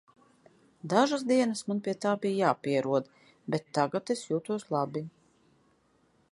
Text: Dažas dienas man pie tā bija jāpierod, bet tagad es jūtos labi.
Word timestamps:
Dažas 0.93 1.25
dienas 1.31 1.61
man 1.67 1.81
pie 1.87 1.93
tā 2.05 2.13
bija 2.23 2.39
jāpierod, 2.49 3.13
bet 3.55 3.71
tagad 3.79 4.13
es 4.17 4.27
jūtos 4.31 4.69
labi. 4.77 5.05